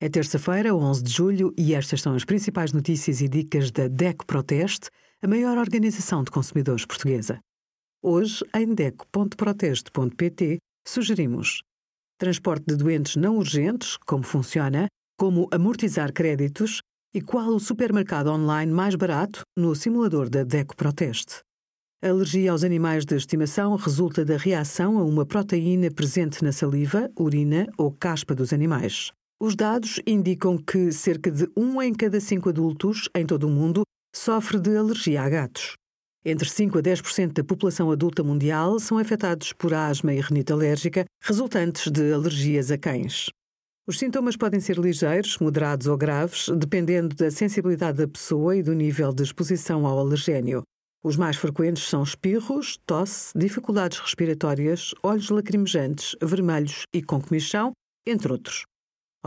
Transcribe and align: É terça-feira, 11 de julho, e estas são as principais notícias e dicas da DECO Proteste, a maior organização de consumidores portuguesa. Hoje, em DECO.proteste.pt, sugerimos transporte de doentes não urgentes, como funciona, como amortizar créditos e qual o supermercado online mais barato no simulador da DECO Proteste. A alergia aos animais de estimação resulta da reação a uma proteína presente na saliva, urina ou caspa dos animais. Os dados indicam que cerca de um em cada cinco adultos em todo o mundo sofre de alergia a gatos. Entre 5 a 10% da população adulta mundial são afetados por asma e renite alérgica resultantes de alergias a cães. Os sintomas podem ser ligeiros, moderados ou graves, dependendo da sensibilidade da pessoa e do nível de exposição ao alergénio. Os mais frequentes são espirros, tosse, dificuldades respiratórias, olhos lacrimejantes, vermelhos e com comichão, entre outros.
É 0.00 0.08
terça-feira, 0.08 0.72
11 0.72 1.02
de 1.02 1.10
julho, 1.12 1.52
e 1.58 1.74
estas 1.74 2.02
são 2.02 2.14
as 2.14 2.24
principais 2.24 2.72
notícias 2.72 3.20
e 3.20 3.26
dicas 3.26 3.72
da 3.72 3.88
DECO 3.88 4.24
Proteste, 4.24 4.90
a 5.20 5.26
maior 5.26 5.58
organização 5.58 6.22
de 6.22 6.30
consumidores 6.30 6.86
portuguesa. 6.86 7.40
Hoje, 8.00 8.44
em 8.54 8.72
DECO.proteste.pt, 8.76 10.58
sugerimos 10.86 11.62
transporte 12.16 12.66
de 12.68 12.76
doentes 12.76 13.16
não 13.16 13.38
urgentes, 13.38 13.96
como 14.06 14.22
funciona, 14.22 14.86
como 15.18 15.48
amortizar 15.50 16.12
créditos 16.12 16.80
e 17.12 17.20
qual 17.20 17.48
o 17.48 17.58
supermercado 17.58 18.28
online 18.28 18.70
mais 18.72 18.94
barato 18.94 19.42
no 19.56 19.74
simulador 19.74 20.30
da 20.30 20.44
DECO 20.44 20.76
Proteste. 20.76 21.40
A 22.00 22.10
alergia 22.10 22.52
aos 22.52 22.62
animais 22.62 23.04
de 23.04 23.16
estimação 23.16 23.74
resulta 23.74 24.24
da 24.24 24.36
reação 24.36 24.96
a 24.98 25.02
uma 25.02 25.26
proteína 25.26 25.90
presente 25.90 26.44
na 26.44 26.52
saliva, 26.52 27.10
urina 27.18 27.66
ou 27.76 27.90
caspa 27.90 28.32
dos 28.32 28.52
animais. 28.52 29.10
Os 29.40 29.54
dados 29.54 30.00
indicam 30.04 30.58
que 30.58 30.90
cerca 30.90 31.30
de 31.30 31.48
um 31.56 31.80
em 31.80 31.94
cada 31.94 32.20
cinco 32.20 32.48
adultos 32.48 33.08
em 33.14 33.24
todo 33.24 33.44
o 33.44 33.50
mundo 33.50 33.82
sofre 34.12 34.58
de 34.58 34.76
alergia 34.76 35.22
a 35.22 35.28
gatos. 35.28 35.74
Entre 36.24 36.48
5 36.48 36.78
a 36.78 36.82
10% 36.82 37.34
da 37.34 37.44
população 37.44 37.88
adulta 37.92 38.24
mundial 38.24 38.80
são 38.80 38.98
afetados 38.98 39.52
por 39.52 39.72
asma 39.72 40.12
e 40.12 40.20
renite 40.20 40.52
alérgica 40.52 41.04
resultantes 41.22 41.88
de 41.88 42.12
alergias 42.12 42.72
a 42.72 42.76
cães. 42.76 43.30
Os 43.86 44.00
sintomas 44.00 44.36
podem 44.36 44.58
ser 44.58 44.76
ligeiros, 44.76 45.38
moderados 45.38 45.86
ou 45.86 45.96
graves, 45.96 46.48
dependendo 46.58 47.14
da 47.14 47.30
sensibilidade 47.30 47.98
da 47.98 48.08
pessoa 48.08 48.56
e 48.56 48.62
do 48.62 48.74
nível 48.74 49.12
de 49.12 49.22
exposição 49.22 49.86
ao 49.86 50.00
alergénio. 50.00 50.62
Os 51.04 51.16
mais 51.16 51.36
frequentes 51.36 51.84
são 51.84 52.02
espirros, 52.02 52.76
tosse, 52.84 53.32
dificuldades 53.38 54.00
respiratórias, 54.00 54.96
olhos 55.00 55.30
lacrimejantes, 55.30 56.16
vermelhos 56.20 56.82
e 56.92 57.00
com 57.00 57.20
comichão, 57.20 57.70
entre 58.04 58.32
outros. 58.32 58.64